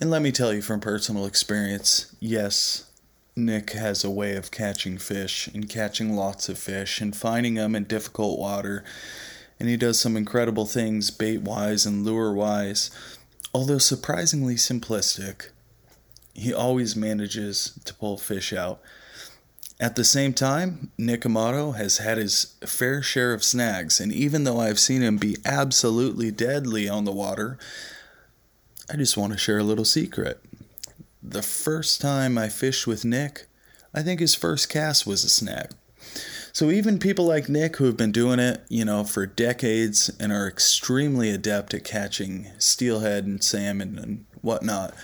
And 0.00 0.10
let 0.10 0.22
me 0.22 0.32
tell 0.32 0.54
you 0.54 0.62
from 0.62 0.80
personal 0.80 1.26
experience 1.26 2.16
yes, 2.18 2.90
Nick 3.36 3.72
has 3.72 4.02
a 4.02 4.10
way 4.10 4.36
of 4.36 4.50
catching 4.50 4.96
fish 4.96 5.48
and 5.48 5.68
catching 5.68 6.16
lots 6.16 6.48
of 6.48 6.58
fish 6.58 7.02
and 7.02 7.14
finding 7.14 7.54
them 7.54 7.74
in 7.76 7.84
difficult 7.84 8.38
water. 8.38 8.82
And 9.60 9.68
he 9.68 9.76
does 9.76 10.00
some 10.00 10.16
incredible 10.16 10.64
things 10.64 11.10
bait 11.10 11.42
wise 11.42 11.84
and 11.84 12.06
lure 12.06 12.32
wise. 12.32 12.90
Although 13.52 13.78
surprisingly 13.78 14.54
simplistic, 14.54 15.50
he 16.32 16.54
always 16.54 16.96
manages 16.96 17.78
to 17.84 17.92
pull 17.94 18.16
fish 18.16 18.52
out. 18.52 18.80
At 19.80 19.94
the 19.94 20.04
same 20.04 20.34
time, 20.34 20.90
Nick 20.98 21.24
Amato 21.24 21.70
has 21.72 21.98
had 21.98 22.18
his 22.18 22.56
fair 22.66 23.00
share 23.00 23.32
of 23.32 23.44
snags, 23.44 24.00
and 24.00 24.12
even 24.12 24.42
though 24.42 24.58
I've 24.60 24.80
seen 24.80 25.02
him 25.02 25.18
be 25.18 25.36
absolutely 25.44 26.32
deadly 26.32 26.88
on 26.88 27.04
the 27.04 27.12
water, 27.12 27.58
I 28.90 28.96
just 28.96 29.16
want 29.16 29.32
to 29.34 29.38
share 29.38 29.58
a 29.58 29.64
little 29.64 29.84
secret. 29.84 30.40
The 31.22 31.42
first 31.42 32.00
time 32.00 32.36
I 32.36 32.48
fished 32.48 32.88
with 32.88 33.04
Nick, 33.04 33.46
I 33.94 34.02
think 34.02 34.18
his 34.18 34.34
first 34.34 34.68
cast 34.68 35.06
was 35.06 35.22
a 35.22 35.28
snag. 35.28 35.70
So 36.52 36.70
even 36.70 36.98
people 36.98 37.26
like 37.26 37.48
Nick 37.48 37.76
who 37.76 37.84
have 37.84 37.96
been 37.96 38.10
doing 38.10 38.40
it, 38.40 38.64
you 38.68 38.84
know, 38.84 39.04
for 39.04 39.26
decades 39.26 40.10
and 40.18 40.32
are 40.32 40.48
extremely 40.48 41.30
adept 41.30 41.72
at 41.72 41.84
catching 41.84 42.48
steelhead 42.58 43.26
and 43.26 43.44
salmon 43.44 43.96
and 43.96 44.24
whatnot, 44.40 44.94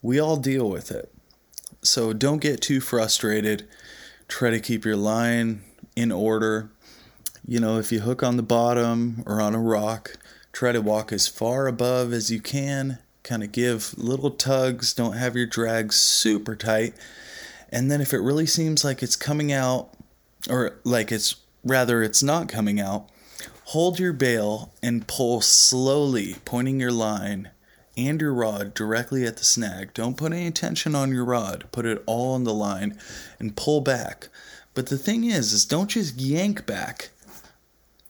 we 0.00 0.18
all 0.18 0.38
deal 0.38 0.70
with 0.70 0.90
it. 0.90 1.12
So 1.82 2.12
don't 2.12 2.40
get 2.40 2.60
too 2.60 2.80
frustrated 2.80 3.68
Try 4.28 4.50
to 4.50 4.60
keep 4.60 4.84
your 4.84 4.96
line 4.96 5.62
in 5.96 6.12
order. 6.12 6.70
You 7.46 7.60
know, 7.60 7.78
if 7.78 7.90
you 7.90 8.00
hook 8.00 8.22
on 8.22 8.36
the 8.36 8.42
bottom 8.42 9.22
or 9.26 9.40
on 9.40 9.54
a 9.54 9.60
rock, 9.60 10.18
try 10.52 10.70
to 10.70 10.82
walk 10.82 11.12
as 11.12 11.26
far 11.26 11.66
above 11.66 12.12
as 12.12 12.30
you 12.30 12.40
can. 12.40 12.98
Kind 13.22 13.42
of 13.42 13.52
give 13.52 13.96
little 13.96 14.30
tugs, 14.30 14.92
don't 14.92 15.14
have 15.14 15.34
your 15.34 15.46
drag 15.46 15.92
super 15.92 16.54
tight. 16.54 16.94
And 17.70 17.90
then 17.90 18.00
if 18.00 18.12
it 18.12 18.20
really 18.20 18.46
seems 18.46 18.84
like 18.84 19.02
it's 19.02 19.16
coming 19.16 19.50
out, 19.50 19.90
or 20.48 20.78
like 20.84 21.10
it's 21.10 21.36
rather 21.64 22.02
it's 22.02 22.22
not 22.22 22.48
coming 22.48 22.78
out, 22.78 23.08
hold 23.64 23.98
your 23.98 24.12
bail 24.12 24.72
and 24.82 25.06
pull 25.06 25.40
slowly, 25.40 26.36
pointing 26.44 26.80
your 26.80 26.92
line 26.92 27.50
and 27.98 28.20
your 28.20 28.32
rod 28.32 28.74
directly 28.74 29.24
at 29.24 29.36
the 29.36 29.44
snag. 29.44 29.92
Don't 29.92 30.16
put 30.16 30.32
any 30.32 30.50
tension 30.50 30.94
on 30.94 31.12
your 31.12 31.24
rod. 31.24 31.64
Put 31.72 31.84
it 31.84 32.02
all 32.06 32.34
on 32.34 32.44
the 32.44 32.54
line 32.54 32.96
and 33.40 33.56
pull 33.56 33.80
back. 33.80 34.28
But 34.74 34.86
the 34.86 34.96
thing 34.96 35.24
is, 35.24 35.52
is 35.52 35.64
don't 35.64 35.90
just 35.90 36.18
yank 36.20 36.64
back. 36.64 37.10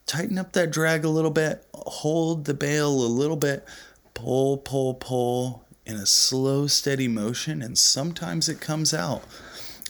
Tighten 0.06 0.38
up 0.38 0.52
that 0.52 0.70
drag 0.70 1.04
a 1.04 1.08
little 1.08 1.30
bit. 1.30 1.64
Hold 1.74 2.44
the 2.44 2.54
bail 2.54 2.90
a 2.90 3.08
little 3.08 3.36
bit. 3.36 3.66
Pull, 4.12 4.58
pull, 4.58 4.94
pull 4.94 5.64
in 5.86 5.96
a 5.96 6.06
slow, 6.06 6.66
steady 6.66 7.08
motion, 7.08 7.62
and 7.62 7.78
sometimes 7.78 8.48
it 8.48 8.60
comes 8.60 8.92
out. 8.92 9.24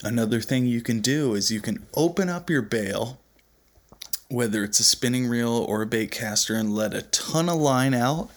Another 0.04 0.40
thing 0.40 0.66
you 0.66 0.80
can 0.80 1.00
do 1.00 1.34
is 1.34 1.50
you 1.50 1.60
can 1.60 1.84
open 1.94 2.28
up 2.28 2.48
your 2.48 2.62
bail, 2.62 3.18
whether 4.28 4.62
it's 4.62 4.78
a 4.78 4.84
spinning 4.84 5.26
reel 5.26 5.50
or 5.68 5.82
a 5.82 5.86
bait 5.86 6.12
caster, 6.12 6.54
and 6.54 6.72
let 6.72 6.94
a 6.94 7.02
ton 7.02 7.48
of 7.48 7.56
line 7.56 7.94
out 7.94 8.30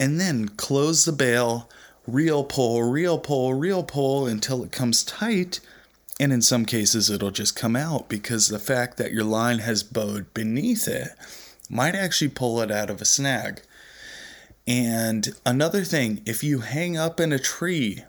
and 0.00 0.18
then 0.18 0.48
close 0.48 1.04
the 1.04 1.12
bail, 1.12 1.68
reel 2.06 2.42
pull, 2.42 2.82
reel 2.82 3.18
pull, 3.18 3.52
reel 3.52 3.84
pull 3.84 4.26
until 4.26 4.64
it 4.64 4.72
comes 4.72 5.04
tight. 5.04 5.60
And 6.18 6.32
in 6.32 6.40
some 6.40 6.64
cases, 6.64 7.10
it'll 7.10 7.30
just 7.30 7.54
come 7.54 7.76
out 7.76 8.08
because 8.08 8.48
the 8.48 8.58
fact 8.58 8.96
that 8.96 9.12
your 9.12 9.24
line 9.24 9.58
has 9.58 9.82
bowed 9.82 10.32
beneath 10.32 10.88
it 10.88 11.10
might 11.68 11.94
actually 11.94 12.30
pull 12.30 12.60
it 12.62 12.70
out 12.70 12.88
of 12.88 13.02
a 13.02 13.04
snag. 13.04 13.60
And 14.66 15.28
another 15.44 15.84
thing, 15.84 16.22
if 16.24 16.42
you 16.42 16.60
hang 16.60 16.96
up 16.96 17.20
in 17.20 17.32
a 17.32 17.38
tree 17.38 18.04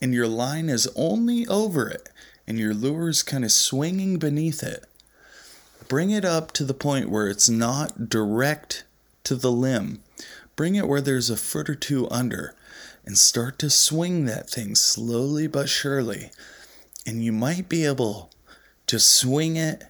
and 0.00 0.12
your 0.12 0.28
line 0.28 0.68
is 0.68 0.88
only 0.96 1.46
over 1.46 1.88
it 1.88 2.08
and 2.48 2.58
your 2.58 2.74
lure 2.74 3.08
is 3.08 3.22
kind 3.22 3.44
of 3.44 3.52
swinging 3.52 4.18
beneath 4.18 4.62
it, 4.62 4.84
bring 5.88 6.10
it 6.10 6.24
up 6.24 6.50
to 6.52 6.64
the 6.64 6.74
point 6.74 7.10
where 7.10 7.28
it's 7.28 7.48
not 7.48 8.08
direct 8.08 8.84
to 9.24 9.36
the 9.36 9.52
limb 9.52 10.00
Bring 10.56 10.74
it 10.74 10.88
where 10.88 11.00
there's 11.00 11.30
a 11.30 11.36
foot 11.36 11.70
or 11.70 11.74
two 11.74 12.08
under 12.10 12.54
and 13.04 13.18
start 13.18 13.58
to 13.60 13.70
swing 13.70 14.26
that 14.26 14.48
thing 14.48 14.74
slowly 14.74 15.46
but 15.46 15.68
surely. 15.68 16.30
And 17.06 17.24
you 17.24 17.32
might 17.32 17.68
be 17.68 17.84
able 17.84 18.30
to 18.86 18.98
swing 18.98 19.56
it 19.56 19.84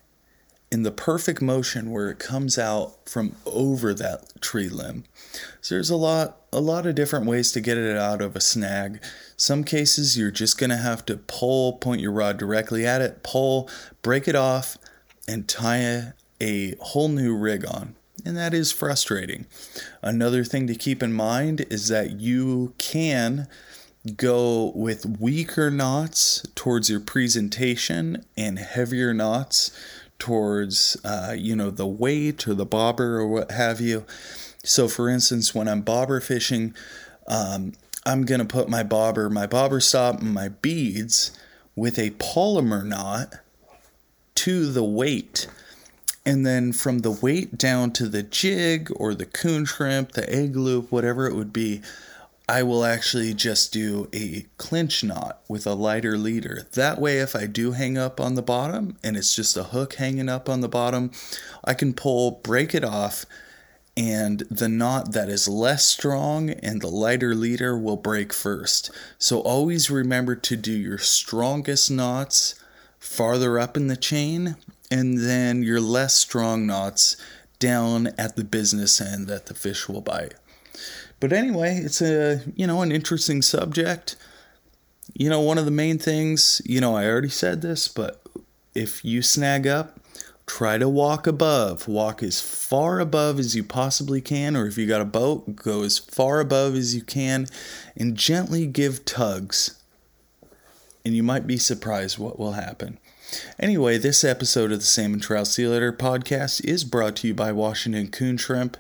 in 0.70 0.84
the 0.84 0.90
perfect 0.90 1.42
motion 1.42 1.90
where 1.90 2.08
it 2.08 2.18
comes 2.18 2.58
out 2.58 3.06
from 3.06 3.36
over 3.44 3.92
that 3.92 4.40
tree 4.40 4.70
limb. 4.70 5.04
So 5.60 5.74
there's 5.74 5.90
a 5.90 5.96
lot 5.96 6.38
a 6.50 6.60
lot 6.60 6.86
of 6.86 6.94
different 6.94 7.26
ways 7.26 7.52
to 7.52 7.60
get 7.60 7.76
it 7.76 7.96
out 7.96 8.22
of 8.22 8.36
a 8.36 8.40
snag. 8.40 9.02
Some 9.36 9.64
cases 9.64 10.16
you're 10.16 10.30
just 10.30 10.58
going 10.58 10.70
to 10.70 10.76
have 10.76 11.04
to 11.06 11.16
pull, 11.16 11.74
point 11.74 12.00
your 12.00 12.12
rod 12.12 12.38
directly 12.38 12.86
at 12.86 13.02
it, 13.02 13.22
pull, 13.22 13.68
break 14.00 14.28
it 14.28 14.34
off 14.34 14.78
and 15.28 15.48
tie 15.48 15.78
a, 15.78 16.12
a 16.40 16.74
whole 16.80 17.08
new 17.08 17.34
rig 17.34 17.66
on 17.66 17.94
and 18.24 18.36
that 18.36 18.54
is 18.54 18.72
frustrating. 18.72 19.46
Another 20.00 20.44
thing 20.44 20.66
to 20.66 20.74
keep 20.74 21.02
in 21.02 21.12
mind 21.12 21.66
is 21.70 21.88
that 21.88 22.20
you 22.20 22.74
can 22.78 23.48
go 24.16 24.72
with 24.74 25.18
weaker 25.20 25.70
knots 25.70 26.44
towards 26.54 26.90
your 26.90 27.00
presentation 27.00 28.24
and 28.36 28.58
heavier 28.58 29.14
knots 29.14 29.70
towards 30.18 30.96
uh, 31.04 31.34
you 31.36 31.54
know 31.54 31.70
the 31.70 31.86
weight 31.86 32.46
or 32.48 32.54
the 32.54 32.66
bobber 32.66 33.18
or 33.18 33.28
what 33.28 33.50
have 33.52 33.80
you 33.80 34.04
so 34.64 34.88
for 34.88 35.08
instance 35.08 35.54
when 35.54 35.68
i'm 35.68 35.82
bobber 35.82 36.20
fishing 36.20 36.74
um, 37.28 37.72
i'm 38.04 38.24
going 38.24 38.40
to 38.40 38.44
put 38.44 38.68
my 38.68 38.82
bobber 38.82 39.30
my 39.30 39.46
bobber 39.46 39.78
stop 39.78 40.20
and 40.20 40.34
my 40.34 40.48
beads 40.48 41.30
with 41.74 41.98
a 41.98 42.10
Palomar 42.10 42.82
knot 42.82 43.34
to 44.34 44.70
the 44.72 44.84
weight 44.84 45.46
and 46.24 46.46
then 46.46 46.72
from 46.72 47.00
the 47.00 47.10
weight 47.10 47.58
down 47.58 47.90
to 47.92 48.08
the 48.08 48.22
jig 48.22 48.90
or 48.96 49.14
the 49.14 49.26
coon 49.26 49.64
shrimp, 49.64 50.12
the 50.12 50.32
egg 50.32 50.56
loop, 50.56 50.92
whatever 50.92 51.26
it 51.26 51.34
would 51.34 51.52
be, 51.52 51.82
I 52.48 52.62
will 52.62 52.84
actually 52.84 53.34
just 53.34 53.72
do 53.72 54.08
a 54.12 54.46
clinch 54.58 55.02
knot 55.02 55.40
with 55.48 55.66
a 55.66 55.74
lighter 55.74 56.18
leader. 56.18 56.66
That 56.72 57.00
way, 57.00 57.18
if 57.18 57.34
I 57.34 57.46
do 57.46 57.72
hang 57.72 57.96
up 57.96 58.20
on 58.20 58.34
the 58.34 58.42
bottom 58.42 58.96
and 59.02 59.16
it's 59.16 59.34
just 59.34 59.56
a 59.56 59.64
hook 59.64 59.94
hanging 59.94 60.28
up 60.28 60.48
on 60.48 60.60
the 60.60 60.68
bottom, 60.68 61.12
I 61.64 61.74
can 61.74 61.94
pull, 61.94 62.32
break 62.42 62.74
it 62.74 62.84
off, 62.84 63.24
and 63.96 64.40
the 64.50 64.68
knot 64.68 65.12
that 65.12 65.28
is 65.28 65.48
less 65.48 65.86
strong 65.86 66.50
and 66.50 66.80
the 66.80 66.88
lighter 66.88 67.34
leader 67.34 67.76
will 67.78 67.96
break 67.96 68.32
first. 68.32 68.90
So 69.18 69.40
always 69.40 69.90
remember 69.90 70.34
to 70.36 70.56
do 70.56 70.72
your 70.72 70.98
strongest 70.98 71.90
knots 71.90 72.54
farther 72.98 73.58
up 73.58 73.76
in 73.76 73.88
the 73.88 73.96
chain 73.96 74.56
and 74.92 75.16
then 75.16 75.62
your 75.62 75.80
less 75.80 76.14
strong 76.14 76.66
knots 76.66 77.16
down 77.58 78.08
at 78.18 78.36
the 78.36 78.44
business 78.44 79.00
end 79.00 79.26
that 79.26 79.46
the 79.46 79.54
fish 79.54 79.88
will 79.88 80.02
bite. 80.02 80.34
But 81.18 81.32
anyway, 81.32 81.78
it's 81.78 82.02
a 82.02 82.42
you 82.54 82.66
know 82.66 82.82
an 82.82 82.92
interesting 82.92 83.40
subject. 83.40 84.16
You 85.14 85.30
know, 85.30 85.40
one 85.40 85.58
of 85.58 85.64
the 85.64 85.70
main 85.70 85.98
things, 85.98 86.60
you 86.64 86.80
know, 86.80 86.94
I 86.94 87.06
already 87.06 87.28
said 87.28 87.62
this, 87.62 87.88
but 87.88 88.22
if 88.74 89.04
you 89.04 89.20
snag 89.22 89.66
up, 89.66 89.98
try 90.46 90.78
to 90.78 90.88
walk 90.88 91.26
above. 91.26 91.88
Walk 91.88 92.22
as 92.22 92.40
far 92.40 93.00
above 93.00 93.38
as 93.38 93.56
you 93.56 93.64
possibly 93.64 94.20
can, 94.20 94.56
or 94.56 94.66
if 94.66 94.76
you 94.76 94.86
got 94.86 95.00
a 95.00 95.06
boat, 95.06 95.56
go 95.56 95.82
as 95.82 95.98
far 95.98 96.40
above 96.40 96.74
as 96.74 96.94
you 96.94 97.02
can 97.02 97.46
and 97.96 98.16
gently 98.16 98.66
give 98.66 99.04
tugs. 99.04 99.78
And 101.04 101.16
you 101.16 101.22
might 101.22 101.46
be 101.46 101.56
surprised 101.56 102.18
what 102.18 102.38
will 102.38 102.52
happen. 102.52 102.98
Anyway, 103.58 103.98
this 103.98 104.24
episode 104.24 104.72
of 104.72 104.80
the 104.80 104.84
Salmon 104.84 105.20
Trout 105.20 105.46
Steelhead 105.46 105.98
podcast 105.98 106.64
is 106.64 106.84
brought 106.84 107.16
to 107.16 107.28
you 107.28 107.34
by 107.34 107.52
Washington 107.52 108.08
Coon 108.08 108.36
Shrimp. 108.36 108.76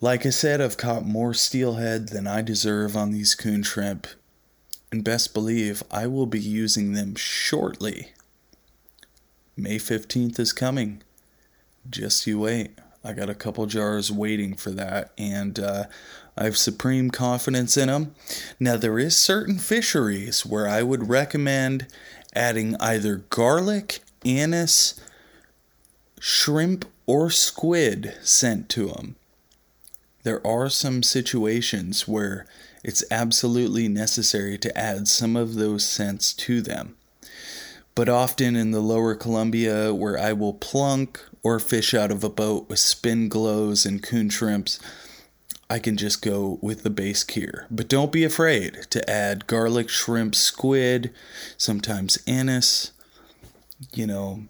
Like 0.00 0.24
I 0.24 0.30
said, 0.30 0.60
I've 0.60 0.76
caught 0.76 1.04
more 1.04 1.34
steelhead 1.34 2.10
than 2.10 2.28
I 2.28 2.40
deserve 2.40 2.96
on 2.96 3.10
these 3.10 3.34
coon 3.34 3.64
shrimp, 3.64 4.06
and 4.92 5.02
best 5.02 5.34
believe 5.34 5.82
I 5.90 6.06
will 6.06 6.26
be 6.26 6.38
using 6.38 6.92
them 6.92 7.16
shortly. 7.16 8.12
May 9.56 9.78
15th 9.78 10.38
is 10.38 10.52
coming. 10.52 11.02
Just 11.90 12.28
you 12.28 12.38
wait. 12.38 12.78
I 13.02 13.12
got 13.12 13.28
a 13.28 13.34
couple 13.34 13.66
jars 13.66 14.12
waiting 14.12 14.54
for 14.54 14.70
that, 14.70 15.10
and 15.18 15.58
uh, 15.58 15.84
I 16.36 16.44
have 16.44 16.56
supreme 16.56 17.10
confidence 17.10 17.76
in 17.76 17.88
them. 17.88 18.14
Now, 18.60 18.76
there 18.76 19.00
is 19.00 19.16
certain 19.16 19.58
fisheries 19.58 20.46
where 20.46 20.68
I 20.68 20.84
would 20.84 21.08
recommend 21.08 21.88
adding 22.34 22.76
either 22.80 23.16
garlic, 23.30 24.00
anise, 24.24 25.00
shrimp, 26.20 26.84
or 27.06 27.30
squid 27.30 28.14
scent 28.22 28.68
to 28.68 28.88
them. 28.88 29.16
There 30.24 30.46
are 30.46 30.68
some 30.68 31.02
situations 31.02 32.06
where 32.06 32.46
it's 32.84 33.04
absolutely 33.10 33.88
necessary 33.88 34.58
to 34.58 34.78
add 34.78 35.08
some 35.08 35.36
of 35.36 35.54
those 35.54 35.84
scents 35.84 36.32
to 36.34 36.60
them. 36.60 36.96
But 37.94 38.08
often 38.08 38.54
in 38.54 38.70
the 38.70 38.80
lower 38.80 39.14
Columbia, 39.14 39.94
where 39.94 40.18
I 40.18 40.32
will 40.32 40.54
plunk 40.54 41.20
or 41.42 41.58
fish 41.58 41.94
out 41.94 42.10
of 42.10 42.22
a 42.22 42.28
boat 42.28 42.68
with 42.68 42.78
spin 42.78 43.28
glows 43.28 43.84
and 43.86 44.02
coon 44.02 44.28
shrimps, 44.28 44.78
I 45.70 45.78
can 45.78 45.96
just 45.96 46.22
go 46.22 46.58
with 46.62 46.82
the 46.82 46.90
base 46.90 47.24
cure. 47.24 47.66
But 47.70 47.88
don't 47.88 48.12
be 48.12 48.24
afraid 48.24 48.86
to 48.90 49.08
add 49.10 49.46
garlic, 49.46 49.88
shrimp, 49.90 50.34
squid, 50.34 51.12
sometimes 51.58 52.18
anise, 52.26 52.92
you 53.92 54.06
know, 54.06 54.44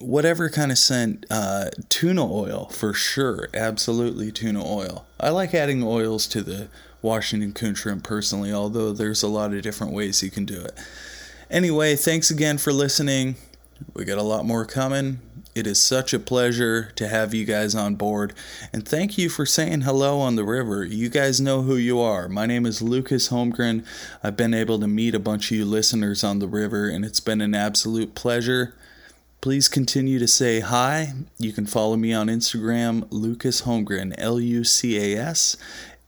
whatever 0.00 0.48
kind 0.48 0.72
of 0.72 0.78
scent, 0.78 1.26
uh, 1.30 1.66
tuna 1.88 2.24
oil 2.24 2.68
for 2.72 2.94
sure. 2.94 3.48
Absolutely 3.52 4.32
tuna 4.32 4.64
oil. 4.64 5.06
I 5.20 5.30
like 5.30 5.54
adding 5.54 5.82
oils 5.82 6.26
to 6.28 6.42
the 6.42 6.68
Washington 7.02 7.52
coon 7.52 7.74
shrimp 7.74 8.04
personally, 8.04 8.52
although 8.52 8.92
there's 8.92 9.22
a 9.22 9.28
lot 9.28 9.52
of 9.52 9.62
different 9.62 9.92
ways 9.92 10.22
you 10.22 10.30
can 10.30 10.44
do 10.44 10.60
it. 10.60 10.72
Anyway, 11.50 11.94
thanks 11.96 12.30
again 12.30 12.58
for 12.58 12.72
listening. 12.72 13.36
We 13.94 14.04
got 14.04 14.18
a 14.18 14.22
lot 14.22 14.44
more 14.44 14.64
coming. 14.64 15.20
It 15.58 15.66
is 15.66 15.82
such 15.82 16.14
a 16.14 16.20
pleasure 16.20 16.92
to 16.94 17.08
have 17.08 17.34
you 17.34 17.44
guys 17.44 17.74
on 17.74 17.96
board. 17.96 18.32
And 18.72 18.86
thank 18.86 19.18
you 19.18 19.28
for 19.28 19.44
saying 19.44 19.80
hello 19.80 20.20
on 20.20 20.36
the 20.36 20.44
river. 20.44 20.84
You 20.84 21.08
guys 21.08 21.40
know 21.40 21.62
who 21.62 21.74
you 21.74 21.98
are. 21.98 22.28
My 22.28 22.46
name 22.46 22.64
is 22.64 22.80
Lucas 22.80 23.30
Holmgren. 23.30 23.84
I've 24.22 24.36
been 24.36 24.54
able 24.54 24.78
to 24.78 24.86
meet 24.86 25.16
a 25.16 25.18
bunch 25.18 25.50
of 25.50 25.56
you 25.56 25.64
listeners 25.64 26.22
on 26.22 26.38
the 26.38 26.46
river, 26.46 26.88
and 26.88 27.04
it's 27.04 27.18
been 27.18 27.40
an 27.40 27.56
absolute 27.56 28.14
pleasure. 28.14 28.76
Please 29.40 29.66
continue 29.66 30.20
to 30.20 30.28
say 30.28 30.60
hi. 30.60 31.14
You 31.38 31.52
can 31.52 31.66
follow 31.66 31.96
me 31.96 32.12
on 32.12 32.28
Instagram, 32.28 33.08
Lucas 33.10 33.62
Holmgren, 33.62 34.14
L 34.16 34.38
U 34.38 34.62
C 34.62 34.96
A 35.16 35.20
S 35.20 35.56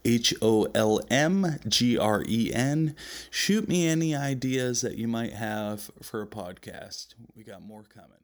H 0.05 0.33
O 0.41 0.65
L 0.73 1.01
M 1.09 1.59
G 1.67 1.97
R 1.97 2.23
E 2.25 2.53
N. 2.53 2.95
Shoot 3.29 3.67
me 3.67 3.85
any 3.85 4.15
ideas 4.15 4.79
that 4.79 4.97
you 4.97 5.09
might 5.09 5.33
have 5.33 5.91
for 6.01 6.21
a 6.21 6.27
podcast. 6.27 7.15
We 7.35 7.43
got 7.43 7.61
more 7.61 7.83
coming. 7.83 8.20